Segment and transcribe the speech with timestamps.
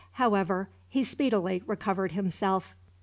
[0.13, 2.75] However, he speedily recovered himself.